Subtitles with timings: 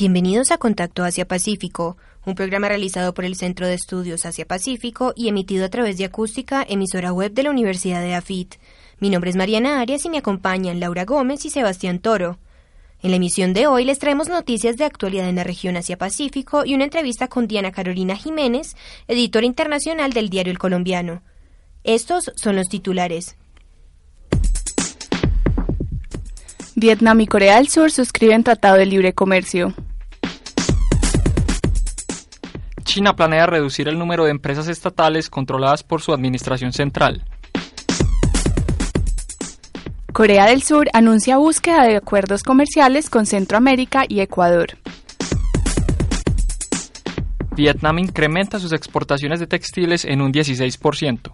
[0.00, 5.66] Bienvenidos a Contacto Asia-Pacífico, un programa realizado por el Centro de Estudios Asia-Pacífico y emitido
[5.66, 8.54] a través de Acústica, emisora web de la Universidad de AFIT.
[8.98, 12.38] Mi nombre es Mariana Arias y me acompañan Laura Gómez y Sebastián Toro.
[13.02, 16.74] En la emisión de hoy les traemos noticias de actualidad en la región Asia-Pacífico y
[16.74, 21.20] una entrevista con Diana Carolina Jiménez, editora internacional del diario El Colombiano.
[21.84, 23.36] Estos son los titulares.
[26.74, 29.74] Vietnam y Corea del Sur suscriben Tratado de Libre Comercio.
[32.90, 37.22] China planea reducir el número de empresas estatales controladas por su administración central.
[40.12, 44.70] Corea del Sur anuncia búsqueda de acuerdos comerciales con Centroamérica y Ecuador.
[47.54, 51.32] Vietnam incrementa sus exportaciones de textiles en un 16%.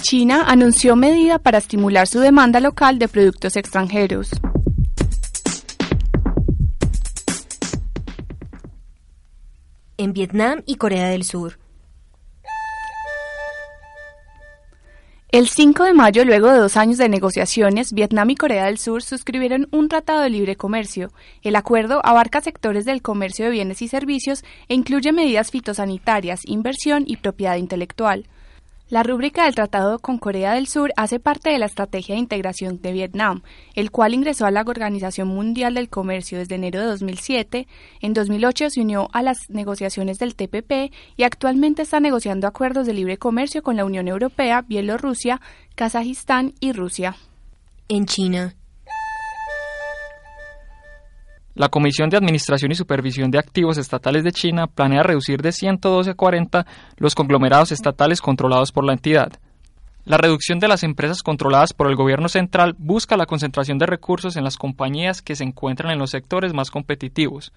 [0.00, 4.30] China anunció medida para estimular su demanda local de productos extranjeros.
[10.00, 11.58] En Vietnam y Corea del Sur.
[15.30, 19.02] El 5 de mayo, luego de dos años de negociaciones, Vietnam y Corea del Sur
[19.02, 21.12] suscribieron un tratado de libre comercio.
[21.42, 27.04] El acuerdo abarca sectores del comercio de bienes y servicios e incluye medidas fitosanitarias, inversión
[27.06, 28.26] y propiedad intelectual.
[28.90, 32.82] La rúbrica del Tratado con Corea del Sur hace parte de la Estrategia de Integración
[32.82, 33.42] de Vietnam,
[33.76, 37.68] el cual ingresó a la Organización Mundial del Comercio desde enero de 2007.
[38.00, 42.94] En 2008 se unió a las negociaciones del TPP y actualmente está negociando acuerdos de
[42.94, 45.40] libre comercio con la Unión Europea, Bielorrusia,
[45.76, 47.14] Kazajistán y Rusia.
[47.88, 48.56] En China.
[51.60, 56.08] La Comisión de Administración y Supervisión de Activos Estatales de China planea reducir de 112
[56.08, 56.66] a 40
[56.96, 59.30] los conglomerados estatales controlados por la entidad.
[60.06, 64.36] La reducción de las empresas controladas por el gobierno central busca la concentración de recursos
[64.36, 67.52] en las compañías que se encuentran en los sectores más competitivos.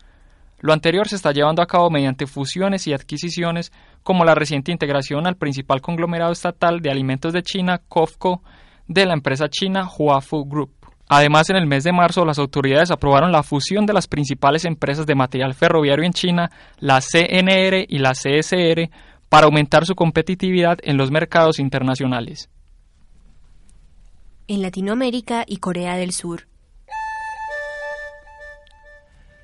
[0.59, 3.71] Lo anterior se está llevando a cabo mediante fusiones y adquisiciones,
[4.03, 8.41] como la reciente integración al principal conglomerado estatal de alimentos de China, COFCO,
[8.85, 10.82] de la empresa china Huafu Group.
[11.09, 15.05] Además, en el mes de marzo, las autoridades aprobaron la fusión de las principales empresas
[15.05, 16.49] de material ferroviario en China,
[16.79, 18.89] la CNR y la CSR,
[19.29, 22.49] para aumentar su competitividad en los mercados internacionales.
[24.47, 26.47] En Latinoamérica y Corea del Sur.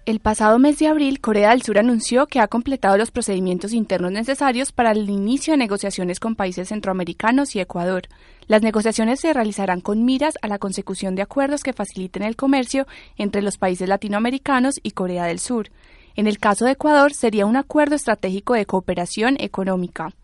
[0.09, 4.11] El pasado mes de abril, Corea del Sur anunció que ha completado los procedimientos internos
[4.11, 8.07] necesarios para el inicio de negociaciones con países centroamericanos y Ecuador.
[8.47, 12.87] Las negociaciones se realizarán con miras a la consecución de acuerdos que faciliten el comercio
[13.17, 15.69] entre los países latinoamericanos y Corea del Sur.
[16.15, 20.15] En el caso de Ecuador, sería un acuerdo estratégico de cooperación económica.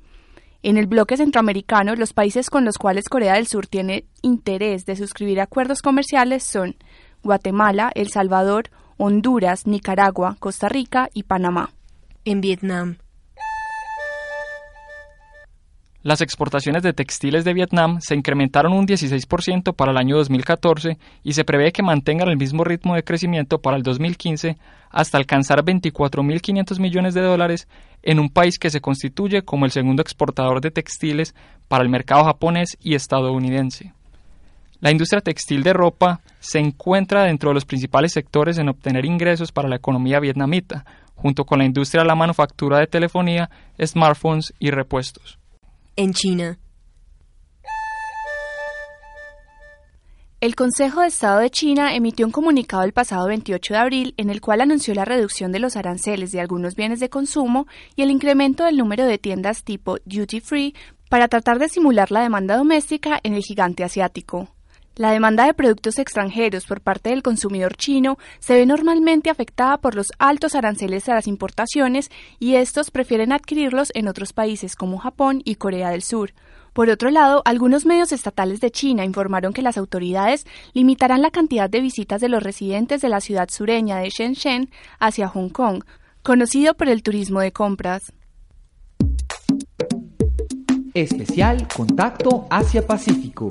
[0.63, 4.95] En el bloque centroamericano, los países con los cuales Corea del Sur tiene interés de
[4.95, 6.75] suscribir acuerdos comerciales son
[7.21, 11.71] Guatemala, El Salvador, Honduras, Nicaragua, Costa Rica y Panamá.
[12.23, 12.97] En Vietnam.
[16.05, 21.33] Las exportaciones de textiles de Vietnam se incrementaron un 16% para el año 2014 y
[21.33, 24.55] se prevé que mantengan el mismo ritmo de crecimiento para el 2015
[24.91, 27.67] hasta alcanzar 24.500 millones de dólares
[28.03, 31.33] en un país que se constituye como el segundo exportador de textiles
[31.67, 33.93] para el mercado japonés y estadounidense.
[34.79, 39.51] La industria textil de ropa se encuentra dentro de los principales sectores en obtener ingresos
[39.51, 43.49] para la economía vietnamita, junto con la industria de la manufactura de telefonía,
[43.83, 45.39] smartphones y repuestos.
[45.95, 46.57] En China.
[50.41, 54.29] El Consejo de Estado de China emitió un comunicado el pasado 28 de abril en
[54.29, 58.11] el cual anunció la reducción de los aranceles de algunos bienes de consumo y el
[58.11, 60.75] incremento del número de tiendas tipo duty free
[61.09, 64.54] para tratar de simular la demanda doméstica en el gigante asiático.
[64.97, 69.93] La demanda de productos extranjeros por parte del consumidor chino se ve normalmente afectada por
[69.93, 72.09] los altos aranceles a las importaciones
[72.39, 76.33] y estos prefieren adquirirlos en otros países como Japón y Corea del Sur.
[76.71, 81.69] Por otro lado, algunos medios estatales de China informaron que las autoridades limitarán la cantidad
[81.69, 84.69] de visitas de los residentes de la ciudad sureña de Shenzhen
[84.99, 85.83] hacia Hong Kong,
[86.23, 88.13] conocido por el turismo de compras.
[90.93, 93.49] Especial Contacto Asia-Pacífico.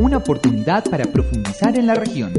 [0.00, 2.32] Una oportunidad para profundizar en la región.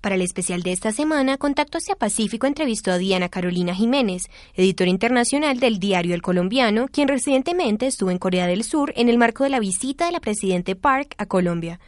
[0.00, 4.24] Para el especial de esta semana, Contacto hacia Pacífico entrevistó a Diana Carolina Jiménez,
[4.54, 9.18] editora internacional del diario El Colombiano, quien recientemente estuvo en Corea del Sur en el
[9.18, 11.80] marco de la visita de la presidente Park a Colombia.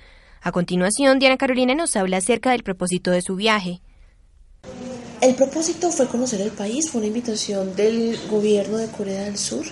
[0.43, 3.81] A continuación, Diana Carolina nos habla acerca del propósito de su viaje.
[5.23, 9.65] El propósito fue conocer el país, fue una invitación del gobierno de Corea del Sur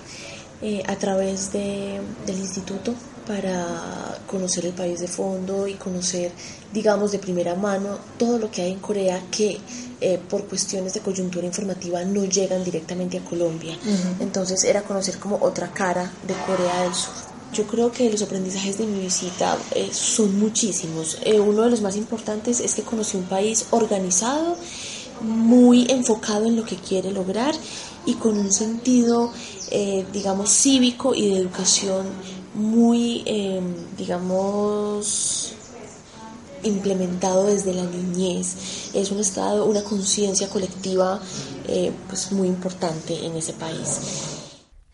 [0.66, 2.94] eh, a través de, del instituto
[3.26, 6.32] para conocer el país de fondo y conocer,
[6.72, 9.58] digamos, de primera mano todo lo que hay en Corea que
[10.00, 13.76] eh, por cuestiones de coyuntura informativa no llegan directamente a Colombia.
[14.20, 17.12] Entonces era conocer como otra cara de Corea del Sur.
[17.52, 21.18] Yo creo que los aprendizajes de mi visita eh, son muchísimos.
[21.24, 24.56] Eh, uno de los más importantes es que conocí un país organizado,
[25.20, 27.54] muy enfocado en lo que quiere lograr
[28.06, 29.32] y con un sentido,
[30.12, 32.06] digamos, cívico y de educación
[32.54, 35.52] muy, em, digamos,
[36.62, 38.90] implementado desde la niñez.
[38.94, 41.20] Es un estado, una conciencia colectiva
[41.68, 44.00] eh, pues muy importante en ese país.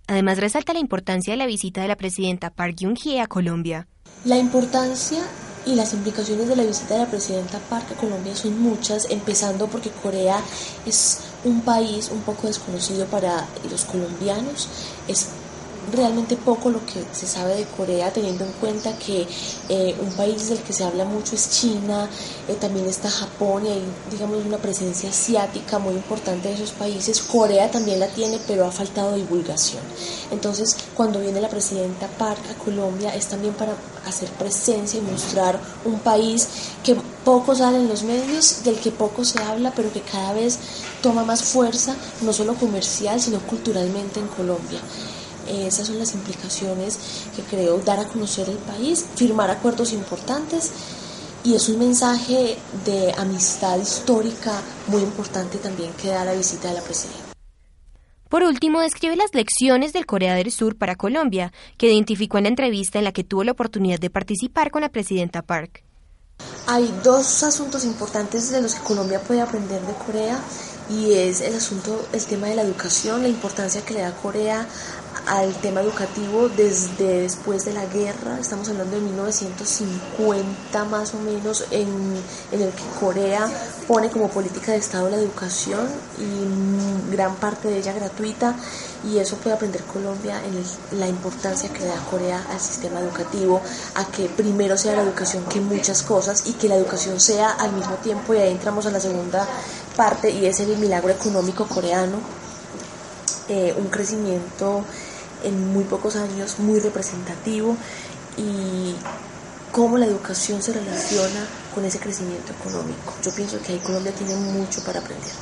[0.06, 3.86] Además resalta la importancia de la visita de la presidenta Park Geun-hye a Colombia.
[4.24, 5.20] La importancia
[5.66, 9.66] y las implicaciones de la visita de la presidenta Park a Colombia son muchas, empezando
[9.66, 10.40] porque Corea
[10.86, 14.68] es un país un poco desconocido para los colombianos,
[15.06, 15.28] es
[15.92, 19.26] realmente poco lo que se sabe de Corea, teniendo en cuenta que
[19.68, 22.08] eh, un país del que se habla mucho es China,
[22.48, 27.20] eh, también está Japón y hay, digamos, una presencia asiática muy importante de esos países.
[27.20, 29.82] Corea también la tiene, pero ha faltado divulgación.
[30.30, 33.74] Entonces, cuando viene la presidenta Park a Colombia, es también para
[34.06, 36.48] hacer presencia y mostrar un país
[36.82, 40.58] que poco sale en los medios, del que poco se habla, pero que cada vez
[41.02, 44.80] toma más fuerza, no solo comercial, sino culturalmente en Colombia.
[45.50, 46.98] Esas son las implicaciones
[47.34, 50.70] que creo dar a conocer el país, firmar acuerdos importantes
[51.42, 56.74] y es un mensaje de amistad histórica muy importante también que da la visita de
[56.74, 57.30] la presidenta.
[58.28, 62.50] Por último, describe las lecciones del Corea del Sur para Colombia, que identificó en la
[62.50, 65.82] entrevista en la que tuvo la oportunidad de participar con la presidenta Park.
[66.66, 70.38] Hay dos asuntos importantes de los que Colombia puede aprender de Corea
[70.88, 74.66] y es el asunto, el tema de la educación, la importancia que le da Corea
[75.26, 81.64] al tema educativo desde después de la guerra, estamos hablando de 1950 más o menos,
[81.70, 81.88] en,
[82.52, 83.48] en, el que Corea
[83.86, 88.56] pone como política de Estado la educación y gran parte de ella gratuita.
[89.02, 93.62] Y eso puede aprender Colombia en la importancia que le da Corea al sistema educativo,
[93.94, 97.72] a que primero sea la educación que muchas cosas y que la educación sea al
[97.72, 99.46] mismo tiempo, y ahí entramos a la segunda
[99.96, 102.18] parte y es el milagro económico coreano,
[103.50, 104.84] eh, un crecimiento
[105.42, 107.76] en muy pocos años muy representativo
[108.36, 108.94] y
[109.72, 111.44] cómo la educación se relaciona
[111.74, 113.12] con ese crecimiento económico.
[113.24, 115.32] Yo pienso que ahí Colombia tiene mucho para aprender.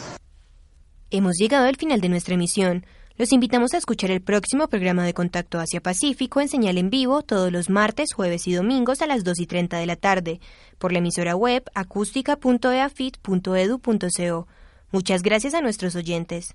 [1.10, 2.86] Hemos llegado al final de nuestra emisión.
[3.18, 7.20] Los invitamos a escuchar el próximo programa de Contacto Asia Pacífico en señal en vivo
[7.22, 10.40] todos los martes, jueves y domingos a las 2 y 30 de la tarde
[10.78, 14.46] por la emisora web acústica.eafit.edu.co.
[14.92, 16.54] Muchas gracias a nuestros oyentes.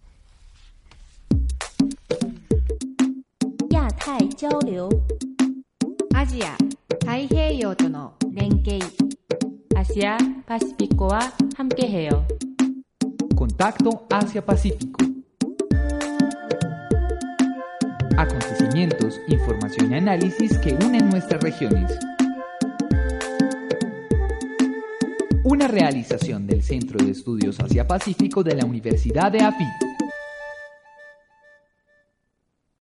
[4.03, 4.89] 太交流
[6.15, 6.57] アジア
[7.05, 8.81] 太平洋との連携
[9.79, 11.21] 아시아 파시피코와
[11.57, 12.27] 함께해요.
[13.37, 15.05] Contacto Asia-Pacífico.
[18.17, 21.97] Acontecimientos, información y análisis que unen nuestras regiones.
[25.45, 29.92] Una realización del Centro de Estudios Asia-Pacífico de la Universidad de AFIT.